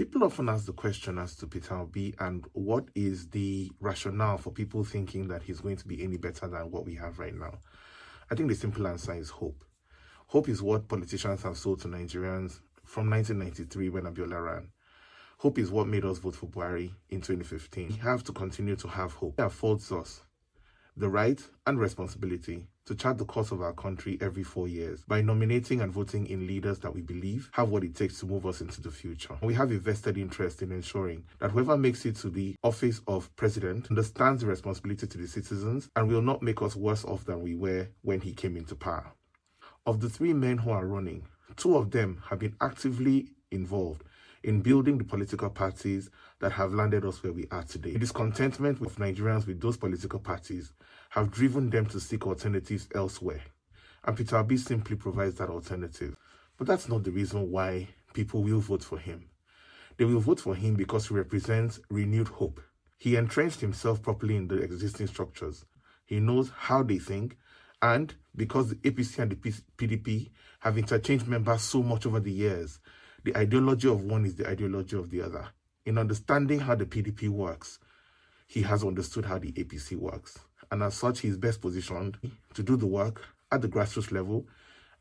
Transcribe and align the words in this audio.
People 0.00 0.24
often 0.24 0.48
ask 0.48 0.64
the 0.64 0.72
question 0.72 1.18
as 1.18 1.36
to 1.36 1.46
Peter 1.46 1.74
Obi 1.74 2.14
and 2.20 2.46
what 2.54 2.88
is 2.94 3.28
the 3.28 3.70
rationale 3.80 4.38
for 4.38 4.50
people 4.50 4.82
thinking 4.82 5.28
that 5.28 5.42
he's 5.42 5.60
going 5.60 5.76
to 5.76 5.86
be 5.86 6.02
any 6.02 6.16
better 6.16 6.48
than 6.48 6.70
what 6.70 6.86
we 6.86 6.94
have 6.94 7.18
right 7.18 7.34
now. 7.34 7.58
I 8.30 8.34
think 8.34 8.48
the 8.48 8.54
simple 8.54 8.86
answer 8.86 9.12
is 9.12 9.28
hope. 9.28 9.62
Hope 10.28 10.48
is 10.48 10.62
what 10.62 10.88
politicians 10.88 11.42
have 11.42 11.58
sold 11.58 11.82
to 11.82 11.88
Nigerians 11.88 12.60
from 12.82 13.10
1993 13.10 13.90
when 13.90 14.04
Abiola 14.04 14.42
ran. 14.42 14.70
Hope 15.36 15.58
is 15.58 15.70
what 15.70 15.86
made 15.86 16.06
us 16.06 16.16
vote 16.16 16.34
for 16.34 16.46
Buhari 16.46 16.94
in 17.10 17.20
2015. 17.20 17.88
We 17.88 17.94
have 17.96 18.24
to 18.24 18.32
continue 18.32 18.76
to 18.76 18.88
have 18.88 19.12
hope. 19.12 19.34
It 19.38 19.42
affords 19.42 19.92
us 19.92 20.22
the 21.00 21.08
right 21.08 21.42
and 21.66 21.80
responsibility 21.80 22.66
to 22.84 22.94
chart 22.94 23.16
the 23.16 23.24
course 23.24 23.52
of 23.52 23.62
our 23.62 23.72
country 23.72 24.18
every 24.20 24.42
four 24.42 24.68
years 24.68 25.02
by 25.08 25.22
nominating 25.22 25.80
and 25.80 25.90
voting 25.90 26.26
in 26.26 26.46
leaders 26.46 26.78
that 26.80 26.94
we 26.94 27.00
believe 27.00 27.48
have 27.52 27.70
what 27.70 27.82
it 27.82 27.94
takes 27.94 28.20
to 28.20 28.26
move 28.26 28.44
us 28.44 28.60
into 28.60 28.82
the 28.82 28.90
future. 28.90 29.34
We 29.42 29.54
have 29.54 29.72
a 29.72 29.78
vested 29.78 30.18
interest 30.18 30.60
in 30.60 30.70
ensuring 30.72 31.24
that 31.38 31.52
whoever 31.52 31.78
makes 31.78 32.04
it 32.04 32.16
to 32.16 32.28
the 32.28 32.54
office 32.62 33.00
of 33.06 33.34
president 33.36 33.88
understands 33.88 34.42
the 34.42 34.48
responsibility 34.48 35.06
to 35.06 35.18
the 35.18 35.26
citizens 35.26 35.88
and 35.96 36.06
will 36.06 36.20
not 36.20 36.42
make 36.42 36.60
us 36.60 36.76
worse 36.76 37.04
off 37.06 37.24
than 37.24 37.40
we 37.40 37.54
were 37.54 37.88
when 38.02 38.20
he 38.20 38.34
came 38.34 38.56
into 38.56 38.74
power. 38.74 39.12
Of 39.86 40.00
the 40.00 40.10
three 40.10 40.34
men 40.34 40.58
who 40.58 40.70
are 40.70 40.86
running, 40.86 41.26
two 41.56 41.78
of 41.78 41.92
them 41.92 42.22
have 42.28 42.40
been 42.40 42.56
actively 42.60 43.30
involved 43.50 44.04
in 44.42 44.62
building 44.62 44.98
the 44.98 45.04
political 45.04 45.50
parties 45.50 46.10
that 46.38 46.52
have 46.52 46.72
landed 46.72 47.04
us 47.04 47.22
where 47.22 47.32
we 47.32 47.46
are 47.50 47.62
today. 47.62 47.92
The 47.92 47.98
discontentment 47.98 48.80
of 48.80 48.96
Nigerians 48.96 49.46
with 49.46 49.60
those 49.60 49.76
political 49.76 50.18
parties 50.18 50.72
have 51.10 51.30
driven 51.30 51.70
them 51.70 51.86
to 51.86 52.00
seek 52.00 52.26
alternatives 52.26 52.88
elsewhere. 52.94 53.42
And 54.04 54.16
Peter 54.16 54.44
simply 54.56 54.96
provides 54.96 55.34
that 55.36 55.50
alternative. 55.50 56.16
But 56.56 56.66
that's 56.66 56.88
not 56.88 57.04
the 57.04 57.10
reason 57.10 57.50
why 57.50 57.88
people 58.14 58.42
will 58.42 58.60
vote 58.60 58.82
for 58.82 58.98
him. 58.98 59.28
They 59.96 60.04
will 60.04 60.20
vote 60.20 60.40
for 60.40 60.54
him 60.54 60.74
because 60.74 61.08
he 61.08 61.14
represents 61.14 61.80
renewed 61.90 62.28
hope. 62.28 62.60
He 62.98 63.16
entrenched 63.16 63.60
himself 63.60 64.02
properly 64.02 64.36
in 64.36 64.48
the 64.48 64.62
existing 64.62 65.08
structures. 65.08 65.64
He 66.06 66.20
knows 66.20 66.50
how 66.56 66.82
they 66.82 66.98
think, 66.98 67.36
and 67.82 68.14
because 68.34 68.70
the 68.70 68.76
APC 68.76 69.18
and 69.18 69.30
the 69.32 69.36
PDP 69.36 70.30
have 70.60 70.76
interchanged 70.78 71.26
members 71.26 71.62
so 71.62 71.82
much 71.82 72.06
over 72.06 72.20
the 72.20 72.32
years, 72.32 72.78
the 73.24 73.36
ideology 73.36 73.88
of 73.88 74.02
one 74.02 74.24
is 74.24 74.34
the 74.36 74.48
ideology 74.48 74.96
of 74.96 75.10
the 75.10 75.22
other. 75.22 75.46
In 75.84 75.98
understanding 75.98 76.60
how 76.60 76.74
the 76.74 76.86
PDP 76.86 77.28
works, 77.28 77.78
he 78.46 78.62
has 78.62 78.82
understood 78.82 79.24
how 79.24 79.38
the 79.38 79.52
APC 79.52 79.96
works. 79.96 80.38
And 80.70 80.82
as 80.82 80.94
such, 80.94 81.20
he 81.20 81.28
is 81.28 81.36
best 81.36 81.60
positioned 81.60 82.18
to 82.54 82.62
do 82.62 82.76
the 82.76 82.86
work 82.86 83.22
at 83.52 83.60
the 83.62 83.68
grassroots 83.68 84.12
level, 84.12 84.46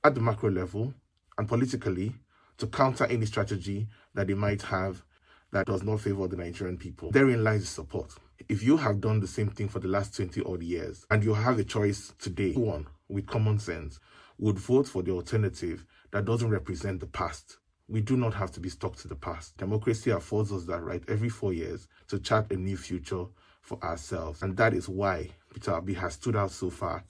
at 0.03 0.15
the 0.15 0.21
macro 0.21 0.49
level, 0.49 0.93
and 1.37 1.47
politically 1.47 2.13
to 2.57 2.67
counter 2.67 3.05
any 3.05 3.25
strategy 3.25 3.87
that 4.13 4.27
they 4.27 4.33
might 4.33 4.61
have 4.63 5.03
that 5.51 5.65
does 5.65 5.83
not 5.83 6.01
favor 6.01 6.27
the 6.27 6.35
Nigerian 6.37 6.77
people. 6.77 7.11
Therein 7.11 7.43
lies 7.43 7.61
the 7.61 7.67
support. 7.67 8.13
If 8.47 8.63
you 8.63 8.77
have 8.77 9.01
done 9.01 9.19
the 9.19 9.27
same 9.27 9.49
thing 9.49 9.67
for 9.67 9.79
the 9.79 9.87
last 9.87 10.15
20 10.15 10.43
odd 10.43 10.61
years 10.61 11.05
and 11.09 11.23
you 11.23 11.33
have 11.33 11.59
a 11.59 11.63
choice 11.63 12.13
today, 12.19 12.53
one 12.53 12.87
with 13.07 13.25
common 13.27 13.59
sense 13.59 13.99
would 14.37 14.59
vote 14.59 14.87
for 14.87 15.01
the 15.03 15.11
alternative 15.11 15.85
that 16.11 16.25
doesn't 16.25 16.49
represent 16.49 16.99
the 16.99 17.07
past 17.07 17.57
we 17.89 18.01
do 18.01 18.15
not 18.15 18.33
have 18.35 18.51
to 18.51 18.59
be 18.59 18.69
stuck 18.69 18.95
to 18.97 19.07
the 19.07 19.15
past. 19.15 19.57
Democracy 19.57 20.11
affords 20.11 20.51
us 20.51 20.63
that 20.65 20.83
right 20.83 21.03
every 21.07 21.29
four 21.29 21.53
years 21.53 21.87
to 22.07 22.19
chart 22.19 22.51
a 22.51 22.55
new 22.55 22.77
future 22.77 23.25
for 23.61 23.83
ourselves. 23.83 24.43
And 24.43 24.55
that 24.57 24.73
is 24.73 24.87
why 24.87 25.29
Peter 25.53 25.73
Obi 25.73 25.95
has 25.95 26.13
stood 26.13 26.35
out 26.35 26.51
so 26.51 26.69
far. 26.69 27.03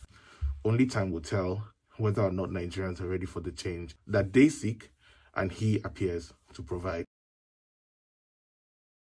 Only 0.63 0.85
time 0.85 1.11
will 1.11 1.21
tell 1.21 1.67
whether 1.97 2.21
or 2.21 2.31
not 2.31 2.49
Nigerians 2.49 3.01
are 3.01 3.07
ready 3.07 3.25
for 3.25 3.41
the 3.41 3.51
change 3.51 3.95
that 4.07 4.31
they 4.31 4.47
seek 4.47 4.89
and 5.35 5.51
he 5.51 5.81
appears 5.83 6.33
to 6.53 6.63
provide. 6.63 7.05